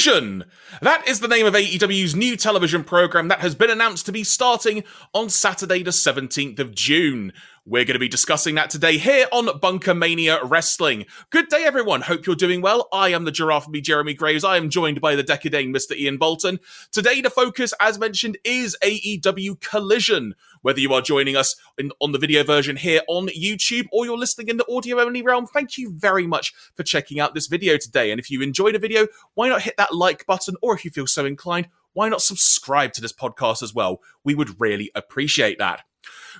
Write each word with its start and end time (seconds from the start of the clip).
That 0.00 1.06
is 1.06 1.20
the 1.20 1.28
name 1.28 1.44
of 1.44 1.52
AEW's 1.52 2.16
new 2.16 2.34
television 2.34 2.84
program 2.84 3.28
that 3.28 3.40
has 3.40 3.54
been 3.54 3.68
announced 3.68 4.06
to 4.06 4.12
be 4.12 4.24
starting 4.24 4.82
on 5.12 5.28
Saturday, 5.28 5.82
the 5.82 5.90
17th 5.90 6.58
of 6.58 6.74
June. 6.74 7.34
We're 7.66 7.84
going 7.84 7.96
to 7.96 8.00
be 8.00 8.08
discussing 8.08 8.54
that 8.54 8.70
today 8.70 8.96
here 8.96 9.26
on 9.30 9.46
BunkaMania 9.46 10.40
Wrestling. 10.48 11.04
Good 11.28 11.48
day, 11.48 11.64
everyone. 11.64 12.00
Hope 12.00 12.26
you're 12.26 12.34
doing 12.34 12.62
well. 12.62 12.88
I 12.94 13.10
am 13.10 13.24
the 13.24 13.30
giraffe, 13.30 13.68
me, 13.68 13.82
Jeremy 13.82 14.14
Graves. 14.14 14.42
I 14.42 14.56
am 14.56 14.70
joined 14.70 15.02
by 15.02 15.14
the 15.14 15.22
Dekker 15.22 15.50
Dane 15.50 15.72
Mr. 15.72 15.94
Ian 15.94 16.16
Bolton. 16.16 16.60
Today, 16.90 17.20
the 17.20 17.28
focus, 17.28 17.74
as 17.78 17.98
mentioned, 17.98 18.38
is 18.42 18.78
AEW 18.82 19.60
Collision. 19.60 20.34
Whether 20.62 20.80
you 20.80 20.92
are 20.92 21.00
joining 21.00 21.36
us 21.36 21.56
in, 21.78 21.90
on 22.00 22.12
the 22.12 22.18
video 22.18 22.44
version 22.44 22.76
here 22.76 23.00
on 23.08 23.28
YouTube 23.28 23.86
or 23.92 24.04
you're 24.04 24.18
listening 24.18 24.48
in 24.48 24.58
the 24.58 24.70
audio 24.70 25.00
only 25.00 25.22
realm, 25.22 25.46
thank 25.46 25.78
you 25.78 25.92
very 25.96 26.26
much 26.26 26.52
for 26.76 26.82
checking 26.82 27.18
out 27.18 27.34
this 27.34 27.46
video 27.46 27.76
today. 27.76 28.10
And 28.10 28.20
if 28.20 28.30
you 28.30 28.42
enjoyed 28.42 28.74
a 28.74 28.78
video, 28.78 29.06
why 29.34 29.48
not 29.48 29.62
hit 29.62 29.76
that 29.78 29.94
like 29.94 30.26
button? 30.26 30.56
Or 30.62 30.74
if 30.74 30.84
you 30.84 30.90
feel 30.90 31.06
so 31.06 31.24
inclined, 31.24 31.68
why 31.92 32.08
not 32.08 32.22
subscribe 32.22 32.92
to 32.94 33.00
this 33.00 33.12
podcast 33.12 33.62
as 33.62 33.74
well? 33.74 34.00
We 34.24 34.34
would 34.34 34.60
really 34.60 34.90
appreciate 34.94 35.58
that. 35.58 35.82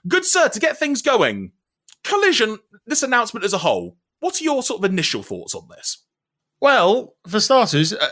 Good 0.07 0.25
sir, 0.25 0.49
to 0.49 0.61
get 0.61 0.79
things 0.79 1.03
going, 1.03 1.53
Collision, 2.05 2.59
this 2.87 3.03
announcement 3.03 3.45
as 3.45 3.53
a 3.53 3.59
whole, 3.59 3.97
what 4.21 4.41
are 4.41 4.45
your 4.45 4.63
sort 4.63 4.81
of 4.81 4.91
initial 4.91 5.23
thoughts 5.23 5.55
on 5.55 5.69
this? 5.69 6.05
Well, 6.61 7.17
for 7.27 7.41
starters, 7.41 7.93
uh, 7.93 8.09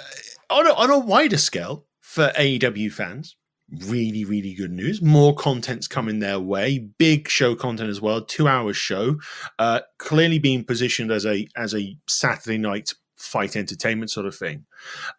on, 0.50 0.66
a, 0.66 0.72
on 0.72 0.90
a 0.90 0.98
wider 0.98 1.38
scale 1.38 1.86
for 2.00 2.32
AEW 2.36 2.90
fans, 2.92 3.36
really, 3.86 4.24
really 4.24 4.54
good 4.54 4.70
news. 4.70 5.02
More 5.02 5.34
content's 5.34 5.88
coming 5.88 6.18
their 6.18 6.40
way. 6.40 6.78
Big 6.78 7.28
show 7.28 7.54
content 7.54 7.90
as 7.90 8.00
well. 8.00 8.22
Two 8.22 8.48
hours 8.48 8.76
show. 8.76 9.18
Uh, 9.58 9.80
clearly 9.98 10.38
being 10.38 10.64
positioned 10.64 11.10
as 11.10 11.26
a 11.26 11.48
as 11.56 11.74
a 11.74 11.96
Saturday 12.06 12.58
night 12.58 12.94
fight 13.16 13.56
entertainment 13.56 14.10
sort 14.10 14.26
of 14.26 14.34
thing. 14.34 14.64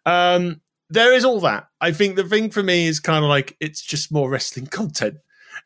Um, 0.06 0.60
there 0.88 1.12
is 1.12 1.24
all 1.24 1.40
that. 1.40 1.68
I 1.80 1.92
think 1.92 2.16
the 2.16 2.24
thing 2.24 2.50
for 2.50 2.62
me 2.62 2.86
is 2.86 2.98
kind 2.98 3.24
of 3.24 3.28
like 3.28 3.56
it's 3.60 3.82
just 3.82 4.12
more 4.12 4.28
wrestling 4.28 4.66
content 4.66 5.18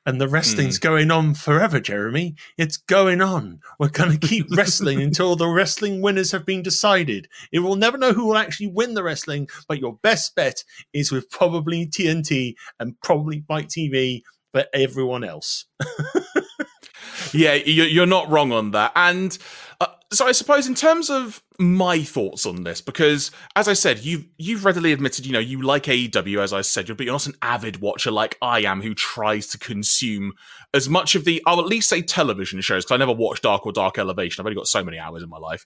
and 0.06 0.20
the 0.20 0.28
wrestling's 0.28 0.78
mm. 0.78 0.82
going 0.82 1.10
on 1.10 1.34
forever, 1.34 1.80
Jeremy. 1.80 2.34
It's 2.58 2.76
going 2.76 3.20
on. 3.20 3.60
We're 3.78 3.88
going 3.88 4.12
to 4.18 4.26
keep 4.26 4.46
wrestling 4.50 5.00
until 5.00 5.36
the 5.36 5.48
wrestling 5.48 6.00
winners 6.00 6.32
have 6.32 6.44
been 6.44 6.62
decided. 6.62 7.28
It 7.52 7.60
will 7.60 7.76
never 7.76 7.98
know 7.98 8.12
who 8.12 8.26
will 8.26 8.36
actually 8.36 8.68
win 8.68 8.94
the 8.94 9.02
wrestling, 9.02 9.48
but 9.68 9.78
your 9.78 9.98
best 10.02 10.34
bet 10.34 10.64
is 10.92 11.10
with 11.10 11.30
probably 11.30 11.86
TNT 11.86 12.54
and 12.78 13.00
probably 13.00 13.44
FITE 13.46 13.68
TV 13.68 14.22
for 14.52 14.64
everyone 14.72 15.24
else. 15.24 15.66
yeah, 17.32 17.54
you're 17.54 18.06
not 18.06 18.30
wrong 18.30 18.52
on 18.52 18.70
that. 18.72 18.92
And 18.94 19.36
uh, 19.80 19.86
so 20.14 20.26
I 20.26 20.32
suppose 20.32 20.66
in 20.66 20.74
terms 20.74 21.10
of 21.10 21.42
my 21.58 22.02
thoughts 22.02 22.46
on 22.46 22.64
this, 22.64 22.80
because 22.80 23.30
as 23.54 23.68
I 23.68 23.72
said, 23.72 24.00
you've 24.00 24.26
you've 24.38 24.64
readily 24.64 24.92
admitted, 24.92 25.26
you 25.26 25.32
know, 25.32 25.38
you 25.38 25.62
like 25.62 25.84
AEW, 25.84 26.42
as 26.42 26.52
I 26.52 26.62
said, 26.62 26.86
but 26.88 27.00
you're 27.00 27.14
not 27.14 27.26
an 27.26 27.34
avid 27.42 27.80
watcher 27.80 28.10
like 28.10 28.36
I 28.42 28.60
am, 28.60 28.82
who 28.82 28.94
tries 28.94 29.46
to 29.48 29.58
consume 29.58 30.32
as 30.72 30.88
much 30.88 31.14
of 31.14 31.24
the, 31.24 31.42
I'll 31.46 31.60
at 31.60 31.66
least 31.66 31.88
say 31.88 32.02
television 32.02 32.60
shows, 32.60 32.84
because 32.84 32.94
I 32.94 32.98
never 32.98 33.12
watched 33.12 33.42
Dark 33.42 33.66
or 33.66 33.72
Dark 33.72 33.98
Elevation. 33.98 34.42
I've 34.42 34.46
only 34.46 34.56
got 34.56 34.66
so 34.66 34.82
many 34.82 34.98
hours 34.98 35.22
in 35.22 35.28
my 35.28 35.38
life. 35.38 35.64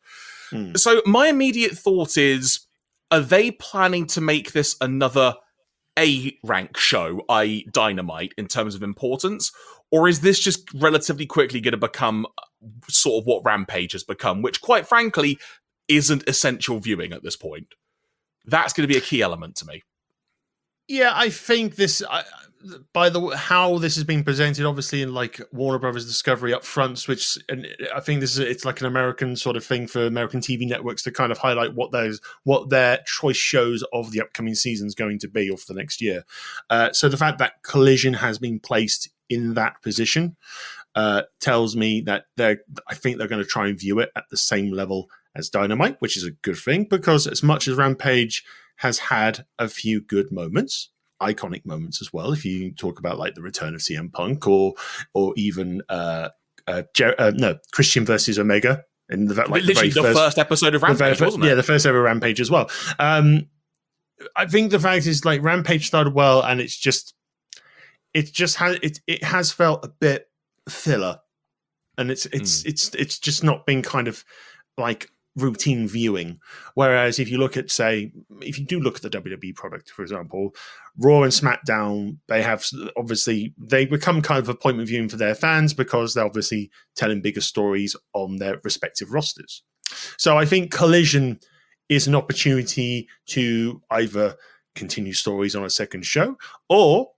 Hmm. 0.50 0.74
So 0.76 1.02
my 1.06 1.28
immediate 1.28 1.72
thought 1.72 2.16
is, 2.16 2.66
are 3.10 3.20
they 3.20 3.50
planning 3.50 4.06
to 4.08 4.20
make 4.20 4.52
this 4.52 4.76
another 4.80 5.34
A 5.98 6.38
rank 6.44 6.76
show, 6.76 7.22
i.e., 7.28 7.66
Dynamite, 7.72 8.34
in 8.36 8.46
terms 8.46 8.74
of 8.74 8.82
importance? 8.82 9.50
Or 9.90 10.08
is 10.08 10.20
this 10.20 10.38
just 10.38 10.72
relatively 10.74 11.24
quickly 11.26 11.60
going 11.60 11.72
to 11.72 11.78
become 11.78 12.26
sort 12.88 13.22
of 13.22 13.26
what 13.26 13.44
Rampage 13.44 13.92
has 13.92 14.04
become, 14.04 14.42
which 14.42 14.60
quite 14.60 14.86
frankly 14.86 15.38
isn't 15.88 16.28
essential 16.28 16.78
viewing 16.78 17.12
at 17.12 17.22
this 17.22 17.36
point. 17.36 17.74
That's 18.44 18.72
going 18.72 18.86
to 18.86 18.92
be 18.92 18.98
a 18.98 19.02
key 19.02 19.22
element 19.22 19.56
to 19.56 19.66
me. 19.66 19.82
Yeah, 20.86 21.12
I 21.14 21.28
think 21.28 21.76
this 21.76 22.02
uh, 22.08 22.22
by 22.94 23.10
the 23.10 23.20
how 23.36 23.76
this 23.78 23.94
has 23.96 24.04
been 24.04 24.24
presented, 24.24 24.64
obviously 24.64 25.02
in 25.02 25.12
like 25.12 25.38
Warner 25.52 25.78
Brothers 25.78 26.06
Discovery 26.06 26.54
up 26.54 26.64
front, 26.64 27.02
which 27.06 27.36
and 27.50 27.68
I 27.94 28.00
think 28.00 28.20
this 28.20 28.32
is 28.32 28.38
it's 28.38 28.64
like 28.64 28.80
an 28.80 28.86
American 28.86 29.36
sort 29.36 29.56
of 29.56 29.64
thing 29.64 29.86
for 29.86 30.06
American 30.06 30.40
TV 30.40 30.66
networks 30.66 31.02
to 31.02 31.10
kind 31.10 31.30
of 31.30 31.36
highlight 31.36 31.74
what 31.74 31.92
those 31.92 32.22
what 32.44 32.70
their 32.70 33.00
choice 33.04 33.36
shows 33.36 33.84
of 33.92 34.12
the 34.12 34.22
upcoming 34.22 34.54
season 34.54 34.86
is 34.86 34.94
going 34.94 35.18
to 35.18 35.28
be 35.28 35.50
or 35.50 35.58
for 35.58 35.74
the 35.74 35.78
next 35.78 36.00
year. 36.00 36.24
Uh, 36.70 36.90
so 36.92 37.10
the 37.10 37.18
fact 37.18 37.38
that 37.38 37.62
Collision 37.62 38.14
has 38.14 38.38
been 38.38 38.58
placed 38.58 39.10
in 39.28 39.54
that 39.54 39.82
position 39.82 40.36
uh, 40.94 41.22
tells 41.40 41.76
me 41.76 42.00
that 42.02 42.24
they're. 42.36 42.58
I 42.88 42.94
think 42.94 43.18
they're 43.18 43.28
going 43.28 43.42
to 43.42 43.48
try 43.48 43.68
and 43.68 43.78
view 43.78 43.98
it 44.00 44.10
at 44.16 44.24
the 44.30 44.36
same 44.36 44.72
level 44.72 45.08
as 45.34 45.48
Dynamite, 45.48 45.96
which 46.00 46.16
is 46.16 46.24
a 46.24 46.30
good 46.30 46.56
thing 46.56 46.86
because 46.88 47.26
as 47.26 47.42
much 47.42 47.68
as 47.68 47.76
Rampage 47.76 48.44
has 48.76 48.98
had 48.98 49.44
a 49.58 49.68
few 49.68 50.00
good 50.00 50.32
moments, 50.32 50.90
iconic 51.20 51.64
moments 51.66 52.00
as 52.00 52.12
well. 52.12 52.32
If 52.32 52.44
you 52.44 52.72
talk 52.72 52.98
about 52.98 53.18
like 53.18 53.34
the 53.34 53.42
return 53.42 53.74
of 53.74 53.80
CM 53.80 54.12
Punk 54.12 54.46
or 54.46 54.74
or 55.14 55.34
even 55.36 55.82
uh, 55.88 56.30
uh, 56.66 56.82
Jer- 56.94 57.14
uh 57.18 57.32
no 57.34 57.58
Christian 57.72 58.04
versus 58.04 58.38
Omega 58.38 58.84
in 59.08 59.26
the 59.26 59.34
like 59.34 59.62
literally 59.62 59.90
the, 59.90 60.02
the 60.02 60.02
first, 60.02 60.18
first, 60.18 60.38
episode 60.38 60.74
of 60.74 60.82
Rampage, 60.82 61.18
first, 61.18 61.38
Yeah, 61.38 61.54
the 61.54 61.62
first 61.62 61.86
ever 61.86 62.02
Rampage 62.02 62.40
as 62.40 62.50
well. 62.50 62.70
Um, 62.98 63.46
I 64.36 64.46
think 64.46 64.70
the 64.70 64.80
fact 64.80 65.06
is 65.06 65.24
like 65.24 65.42
Rampage 65.42 65.86
started 65.86 66.14
well, 66.14 66.42
and 66.42 66.60
it's 66.60 66.76
just 66.76 67.14
it 68.14 68.32
just 68.32 68.56
has 68.56 68.78
it 68.82 69.00
it 69.06 69.22
has 69.24 69.52
felt 69.52 69.84
a 69.84 69.88
bit 69.88 70.28
filler, 70.68 71.20
and 71.96 72.10
it's 72.10 72.26
it's 72.26 72.62
mm. 72.62 72.66
it's 72.66 72.94
it's 72.94 73.18
just 73.18 73.44
not 73.44 73.66
been 73.66 73.82
kind 73.82 74.08
of 74.08 74.24
like 74.76 75.10
routine 75.38 75.88
viewing. 75.88 76.40
Whereas 76.74 77.18
if 77.18 77.30
you 77.30 77.38
look 77.38 77.56
at, 77.56 77.70
say, 77.70 78.12
if 78.40 78.58
you 78.58 78.66
do 78.66 78.80
look 78.80 78.96
at 78.96 79.02
the 79.02 79.10
WWE 79.10 79.54
product, 79.54 79.90
for 79.90 80.02
example, 80.02 80.54
Raw 80.98 81.22
and 81.22 81.32
SmackDown, 81.32 82.18
they 82.28 82.42
have 82.42 82.64
obviously 82.96 83.54
they 83.56 83.86
become 83.86 84.20
kind 84.20 84.40
of 84.40 84.48
appointment 84.48 84.88
viewing 84.88 85.08
for 85.08 85.16
their 85.16 85.34
fans 85.34 85.74
because 85.74 86.14
they're 86.14 86.24
obviously 86.24 86.70
telling 86.96 87.22
bigger 87.22 87.40
stories 87.40 87.94
on 88.14 88.36
their 88.36 88.60
respective 88.64 89.12
rosters. 89.12 89.62
So 90.16 90.36
I 90.36 90.44
think 90.44 90.70
Collision 90.70 91.38
is 91.88 92.06
an 92.06 92.14
opportunity 92.14 93.08
to 93.26 93.80
either 93.90 94.36
continue 94.74 95.12
stories 95.12 95.56
on 95.56 95.64
a 95.64 95.70
second 95.70 96.04
show 96.04 96.36
or 96.68 97.10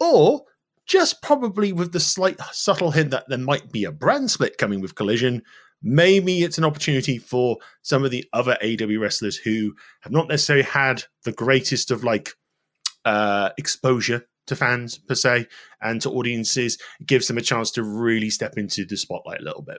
or 0.00 0.42
just 0.86 1.20
probably 1.22 1.72
with 1.72 1.92
the 1.92 2.00
slight 2.00 2.40
subtle 2.52 2.90
hint 2.90 3.10
that 3.10 3.28
there 3.28 3.38
might 3.38 3.70
be 3.70 3.84
a 3.84 3.92
brand 3.92 4.30
split 4.30 4.58
coming 4.58 4.80
with 4.80 4.94
Collision. 4.94 5.42
Maybe 5.82 6.42
it's 6.42 6.58
an 6.58 6.64
opportunity 6.64 7.18
for 7.18 7.58
some 7.82 8.04
of 8.04 8.10
the 8.10 8.24
other 8.32 8.56
AW 8.62 8.98
wrestlers 8.98 9.36
who 9.36 9.74
have 10.00 10.12
not 10.12 10.28
necessarily 10.28 10.64
had 10.64 11.04
the 11.24 11.32
greatest 11.32 11.90
of 11.90 12.04
like 12.04 12.30
uh, 13.04 13.50
exposure 13.58 14.26
to 14.46 14.56
fans 14.56 14.98
per 14.98 15.14
se 15.14 15.46
and 15.82 16.00
to 16.02 16.10
audiences. 16.10 16.78
It 17.00 17.06
gives 17.06 17.28
them 17.28 17.38
a 17.38 17.42
chance 17.42 17.70
to 17.72 17.82
really 17.82 18.30
step 18.30 18.56
into 18.56 18.84
the 18.84 18.96
spotlight 18.96 19.40
a 19.40 19.44
little 19.44 19.62
bit 19.62 19.78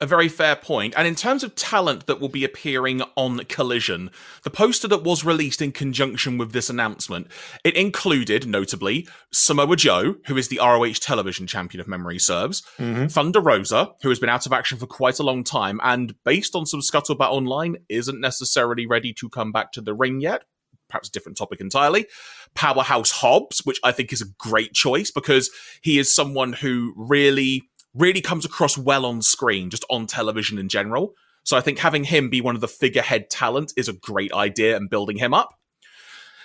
a 0.00 0.06
very 0.06 0.28
fair 0.28 0.56
point. 0.56 0.94
And 0.96 1.06
in 1.06 1.14
terms 1.14 1.42
of 1.42 1.54
talent 1.54 2.06
that 2.06 2.20
will 2.20 2.28
be 2.28 2.44
appearing 2.44 3.02
on 3.16 3.38
Collision, 3.44 4.10
the 4.42 4.50
poster 4.50 4.88
that 4.88 5.02
was 5.02 5.24
released 5.24 5.62
in 5.62 5.72
conjunction 5.72 6.38
with 6.38 6.52
this 6.52 6.70
announcement, 6.70 7.28
it 7.64 7.76
included, 7.76 8.46
notably, 8.46 9.06
Samoa 9.32 9.76
Joe, 9.76 10.16
who 10.26 10.36
is 10.36 10.48
the 10.48 10.58
ROH 10.58 10.94
television 11.00 11.46
champion 11.46 11.80
if 11.80 11.88
memory 11.88 12.18
serves, 12.18 12.62
mm-hmm. 12.78 13.06
Thunder 13.06 13.40
Rosa, 13.40 13.92
who 14.02 14.08
has 14.08 14.18
been 14.18 14.28
out 14.28 14.46
of 14.46 14.52
action 14.52 14.78
for 14.78 14.86
quite 14.86 15.18
a 15.18 15.24
long 15.24 15.44
time, 15.44 15.80
and 15.82 16.14
based 16.24 16.54
on 16.54 16.66
some 16.66 16.80
scuttlebutt 16.80 17.30
online, 17.30 17.76
isn't 17.88 18.20
necessarily 18.20 18.86
ready 18.86 19.12
to 19.14 19.28
come 19.28 19.52
back 19.52 19.72
to 19.72 19.80
the 19.80 19.94
ring 19.94 20.20
yet 20.20 20.44
perhaps 20.88 21.08
a 21.08 21.12
different 21.12 21.36
topic 21.36 21.60
entirely. 21.60 22.06
Powerhouse 22.54 23.10
Hobbs, 23.10 23.60
which 23.64 23.80
I 23.82 23.90
think 23.90 24.12
is 24.12 24.22
a 24.22 24.26
great 24.38 24.74
choice 24.74 25.10
because 25.10 25.50
he 25.82 25.98
is 25.98 26.14
someone 26.14 26.52
who 26.52 26.92
really 26.96 27.68
really 27.94 28.20
comes 28.20 28.44
across 28.44 28.76
well 28.76 29.06
on 29.06 29.22
screen, 29.22 29.70
just 29.70 29.84
on 29.88 30.06
television 30.06 30.58
in 30.58 30.68
general. 30.68 31.14
So 31.44 31.56
I 31.56 31.60
think 31.60 31.78
having 31.78 32.04
him 32.04 32.30
be 32.30 32.40
one 32.40 32.54
of 32.54 32.60
the 32.60 32.68
figurehead 32.68 33.30
talent 33.30 33.72
is 33.76 33.88
a 33.88 33.92
great 33.92 34.32
idea 34.32 34.76
and 34.76 34.90
building 34.90 35.18
him 35.18 35.34
up. 35.34 35.54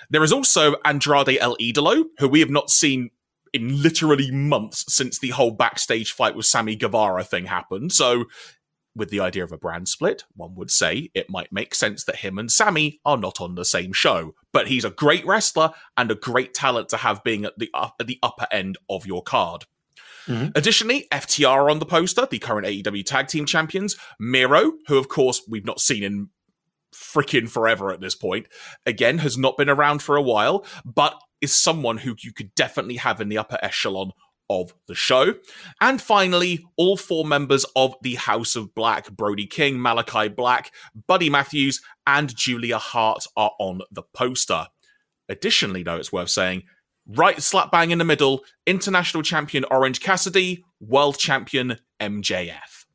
There 0.10 0.24
is 0.24 0.34
also 0.34 0.75
Andrade 0.86 1.38
El 1.40 1.56
Idolo, 1.57 2.06
who 2.19 2.28
we 2.28 2.40
have 2.40 2.50
not 2.50 2.69
seen 2.69 3.12
in 3.54 3.81
literally 3.81 4.31
months 4.31 4.86
since 4.88 5.19
the 5.19 5.30
whole 5.30 5.51
backstage 5.51 6.12
fight 6.12 6.36
with 6.36 6.46
Sammy 6.46 6.75
Guevara 6.75 7.24
thing 7.24 7.46
happened. 7.46 7.92
So, 7.92 8.25
with 8.95 9.12
the 9.12 9.19
idea 9.19 9.44
of 9.44 9.52
a 9.52 9.57
brand 9.57 9.88
split, 9.88 10.25
one 10.36 10.56
would 10.56 10.72
say 10.72 11.10
it 11.13 11.30
might 11.30 11.54
make 11.54 11.74
sense 11.75 12.04
that 12.04 12.18
him 12.18 12.38
and 12.38 12.52
Sammy 12.52 13.00
are 13.06 13.18
not 13.18 13.40
on 13.40 13.56
the 13.56 13.63
same 13.63 13.94
show. 13.94 14.34
But 14.52 14.68
he's 14.68 14.84
a 14.84 14.90
great 14.90 15.25
wrestler 15.25 15.72
and 15.95 16.12
a 16.12 16.16
great 16.16 16.54
talent 16.54 16.90
to 16.90 16.98
have 16.98 17.24
being 17.24 17.45
at 17.45 17.57
the, 17.57 17.69
at 17.74 18.07
the 18.07 18.19
upper 18.22 18.48
end 18.52 18.78
of 18.90 19.06
your 19.06 19.22
card. 19.22 19.66
Mm-hmm. 20.27 20.50
Additionally, 20.56 21.07
FTR 21.12 21.71
on 21.71 21.80
the 21.80 21.86
poster, 21.86 22.27
the 22.30 22.39
current 22.39 22.68
AEW 22.68 23.06
Tag 23.06 23.27
Team 23.27 23.45
Champions, 23.45 23.95
Miro, 24.19 24.74
who 24.88 24.98
of 24.98 25.07
course 25.07 25.42
we've 25.48 25.66
not 25.66 25.80
seen 25.80 26.04
in 26.04 26.30
freaking 26.94 27.50
forever 27.50 27.92
at 27.92 28.01
this 28.01 28.16
point, 28.16 28.48
again 28.86 29.19
has 29.19 29.38
not 29.38 29.57
been 29.57 29.69
around 29.69 30.01
for 30.01 30.16
a 30.16 30.21
while, 30.21 30.66
but 30.86 31.19
is 31.42 31.57
someone 31.57 31.98
who 31.98 32.16
you 32.19 32.33
could 32.33 32.54
definitely 32.56 32.98
have 32.98 33.21
in 33.21 33.30
the 33.30 33.38
upper 33.38 33.57
echelon 33.62 34.12
of 34.50 34.74
the 34.88 34.95
show. 34.95 35.36
And 35.80 36.01
finally, 36.01 36.66
all 36.75 36.98
four 36.98 37.25
members 37.25 37.66
of 37.75 37.94
the 38.01 38.16
House 38.16 38.56
of 38.56 38.74
Black 38.74 39.12
Brody 39.12 39.45
King, 39.45 39.81
Malachi 39.81 40.27
Black, 40.27 40.74
Buddy 41.07 41.30
Matthews, 41.30 41.81
and 42.07 42.36
Julia 42.36 42.80
Hart 42.80 43.25
are 43.38 43.51
on 43.60 43.81
the 43.92 44.04
poster. 44.13 44.68
Additionally, 45.30 45.83
though, 45.83 45.98
it's 45.98 46.12
worth 46.12 46.30
saying, 46.30 46.63
right 47.16 47.42
slap 47.42 47.72
bang 47.72 47.92
in 47.92 47.98
the 47.98 48.06
middle, 48.06 48.44
international 48.66 49.24
champion 49.24 49.66
Orange 49.72 50.00
Cassidy, 50.00 50.64
world 50.80 51.18
champion 51.18 51.78
MJF. 52.00 52.86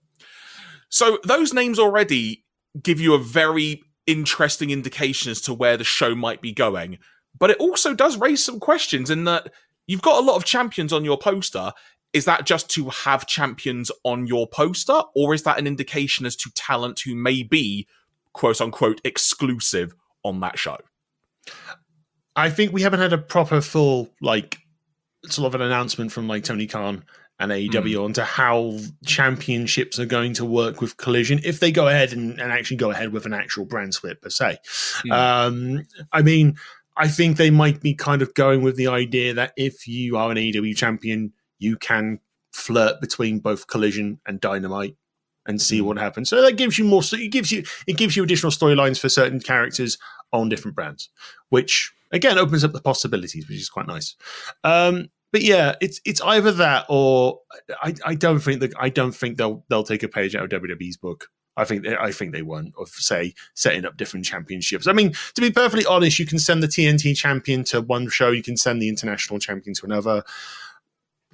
So 0.88 1.19
those 1.25 1.52
names 1.52 1.78
already 1.78 2.44
give 2.81 3.00
you 3.00 3.14
a 3.14 3.19
very 3.19 3.82
interesting 4.06 4.70
indication 4.70 5.31
as 5.31 5.40
to 5.43 5.55
where 5.55 5.76
the 5.76 5.84
show 5.84 6.14
might 6.14 6.40
be 6.40 6.52
going. 6.52 6.99
But 7.38 7.50
it 7.50 7.56
also 7.58 7.94
does 7.94 8.16
raise 8.16 8.44
some 8.44 8.61
questions 8.61 9.11
in 9.11 9.25
that 9.25 9.52
you've 9.87 10.02
got 10.02 10.22
a 10.22 10.25
lot 10.25 10.37
of 10.37 10.44
champions 10.44 10.93
on 10.93 11.05
your 11.05 11.19
poster. 11.19 11.72
Is 12.12 12.26
that 12.26 12.46
just 12.46 12.70
to 12.70 12.90
have 12.90 13.26
champions 13.26 13.90
on 14.05 14.28
your 14.28 14.46
poster, 14.46 15.02
or 15.17 15.34
is 15.34 15.43
that 15.43 15.58
an 15.58 15.67
indication 15.67 16.26
as 16.26 16.37
to 16.37 16.50
talent 16.55 17.00
who 17.00 17.17
may 17.17 17.43
be 17.43 17.88
quote 18.32 18.60
unquote 18.60 19.00
exclusive 19.05 19.94
on 20.22 20.38
that 20.40 20.56
show? 20.56 20.78
I 22.36 22.50
think 22.50 22.72
we 22.72 22.82
haven't 22.82 23.00
had 23.00 23.12
a 23.12 23.19
proper 23.19 23.60
full 23.60 24.10
like 24.20 24.58
sort 25.26 25.46
of 25.46 25.54
an 25.54 25.66
announcement 25.66 26.12
from 26.12 26.28
like 26.28 26.44
Tony 26.44 26.66
Khan 26.66 27.04
and 27.40 27.50
AEW 27.50 27.70
mm. 27.70 28.04
onto 28.04 28.22
how 28.22 28.78
championships 29.04 29.98
are 29.98 30.06
going 30.06 30.34
to 30.34 30.44
work 30.44 30.81
with 30.81 30.96
Collision 30.96 31.40
if 31.44 31.60
they 31.60 31.72
go 31.72 31.88
ahead 31.88 32.12
and, 32.12 32.40
and 32.40 32.52
actually 32.52 32.76
go 32.76 32.90
ahead 32.90 33.12
with 33.12 33.26
an 33.26 33.34
actual 33.34 33.64
brand 33.64 33.94
split 33.94 34.20
per 34.22 34.31
se. 34.31 34.58
Mm. 35.06 35.12
Um, 35.12 35.86
I 36.12 36.22
mean, 36.22 36.56
I 36.96 37.08
think 37.08 37.36
they 37.36 37.50
might 37.50 37.81
be 37.81 37.94
kind 37.94 38.22
of 38.22 38.34
going 38.34 38.62
with 38.62 38.76
the 38.76 38.86
idea 38.86 39.34
that 39.34 39.52
if 39.56 39.88
you 39.88 40.16
are 40.16 40.31
an 40.31 40.36
AEW 40.36 40.76
champion, 40.76 41.32
you 41.58 41.76
can 41.76 42.20
flirt 42.52 43.00
between 43.00 43.40
both 43.40 43.66
Collision 43.66 44.20
and 44.26 44.40
Dynamite 44.40 44.96
and 45.46 45.60
see 45.60 45.81
mm. 45.81 45.86
what 45.86 45.98
happens. 45.98 46.28
So 46.28 46.40
that 46.40 46.56
gives 46.56 46.78
you 46.78 46.84
more. 46.84 47.02
It 47.12 47.32
gives 47.32 47.50
you 47.50 47.64
it 47.86 47.96
gives 47.96 48.16
you 48.16 48.22
additional 48.22 48.52
storylines 48.52 49.00
for 49.00 49.08
certain 49.08 49.40
characters 49.40 49.98
on 50.32 50.48
different 50.48 50.76
brands, 50.76 51.10
which 51.48 51.92
again 52.12 52.38
opens 52.38 52.64
up 52.64 52.72
the 52.72 52.80
possibilities, 52.80 53.48
which 53.48 53.58
is 53.58 53.68
quite 53.68 53.86
nice. 53.86 54.16
Um, 54.62 55.10
but 55.32 55.42
yeah, 55.42 55.74
it's 55.80 56.00
it's 56.04 56.20
either 56.20 56.52
that 56.52 56.86
or 56.88 57.40
I, 57.82 57.94
I 58.06 58.14
don't 58.14 58.38
think 58.38 58.60
that 58.60 58.72
I 58.78 58.88
don't 58.88 59.14
think 59.14 59.36
they'll 59.36 59.64
they'll 59.68 59.82
take 59.82 60.04
a 60.04 60.08
page 60.08 60.36
out 60.36 60.52
of 60.52 60.62
WWE's 60.62 60.96
book. 60.96 61.28
I 61.56 61.64
think 61.64 61.84
they, 61.84 61.96
I 61.96 62.12
think 62.12 62.32
they 62.32 62.42
won't 62.42 62.72
of 62.78 62.88
say 62.88 63.34
setting 63.54 63.84
up 63.84 63.96
different 63.96 64.26
championships. 64.26 64.86
I 64.86 64.92
mean, 64.92 65.12
to 65.34 65.40
be 65.40 65.50
perfectly 65.50 65.86
honest, 65.86 66.18
you 66.18 66.26
can 66.26 66.38
send 66.38 66.62
the 66.62 66.68
TNT 66.68 67.16
champion 67.16 67.64
to 67.64 67.80
one 67.80 68.08
show, 68.08 68.30
you 68.30 68.42
can 68.42 68.56
send 68.56 68.80
the 68.80 68.88
international 68.88 69.38
champion 69.38 69.74
to 69.74 69.86
another. 69.86 70.22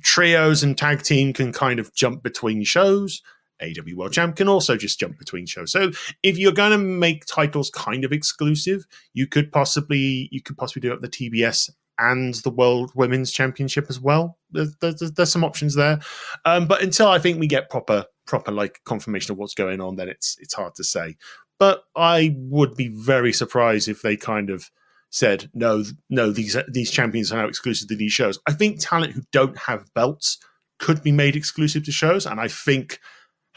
Trios 0.02 0.62
and 0.62 0.78
tag 0.78 1.02
team 1.02 1.34
can 1.34 1.52
kind 1.52 1.78
of 1.78 1.92
jump 1.94 2.22
between 2.22 2.64
shows. 2.64 3.22
AW 3.62 3.96
World 3.96 4.12
Champ 4.12 4.36
can 4.36 4.48
also 4.48 4.76
just 4.76 4.98
jump 4.98 5.18
between 5.18 5.46
shows. 5.46 5.72
So 5.72 5.90
if 6.22 6.38
you're 6.38 6.52
going 6.52 6.72
to 6.72 6.78
make 6.78 7.26
titles 7.26 7.70
kind 7.70 8.04
of 8.04 8.12
exclusive, 8.12 8.86
you 9.12 9.26
could 9.26 9.52
possibly 9.52 10.28
you 10.30 10.42
could 10.42 10.56
possibly 10.56 10.88
do 10.88 10.92
it 10.92 11.02
the 11.02 11.08
TBS 11.08 11.70
and 11.98 12.34
the 12.36 12.50
World 12.50 12.92
Women's 12.94 13.30
Championship 13.30 13.86
as 13.90 14.00
well. 14.00 14.38
There's, 14.50 14.74
there's, 14.80 15.12
there's 15.12 15.30
some 15.30 15.44
options 15.44 15.74
there, 15.74 16.00
um, 16.44 16.66
but 16.66 16.82
until 16.82 17.08
I 17.08 17.18
think 17.18 17.38
we 17.38 17.46
get 17.46 17.70
proper 17.70 18.06
proper 18.26 18.52
like 18.52 18.80
confirmation 18.84 19.32
of 19.32 19.38
what's 19.38 19.54
going 19.54 19.80
on, 19.80 19.96
then 19.96 20.08
it's 20.08 20.36
it's 20.40 20.54
hard 20.54 20.74
to 20.76 20.84
say. 20.84 21.16
But 21.58 21.84
I 21.94 22.34
would 22.36 22.74
be 22.74 22.88
very 22.88 23.32
surprised 23.32 23.86
if 23.88 24.00
they 24.02 24.16
kind 24.16 24.48
of 24.48 24.70
said 25.10 25.50
no, 25.52 25.84
no, 26.08 26.30
these 26.30 26.56
these 26.68 26.90
champions 26.90 27.32
are 27.32 27.42
now 27.42 27.48
exclusive 27.48 27.88
to 27.88 27.96
these 27.96 28.12
shows. 28.12 28.38
I 28.46 28.52
think 28.52 28.80
talent 28.80 29.12
who 29.12 29.22
don't 29.30 29.58
have 29.58 29.92
belts 29.94 30.38
could 30.78 31.02
be 31.02 31.12
made 31.12 31.36
exclusive 31.36 31.84
to 31.84 31.92
shows, 31.92 32.24
and 32.24 32.40
I 32.40 32.48
think 32.48 32.98